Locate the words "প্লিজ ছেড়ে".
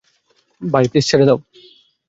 0.91-1.25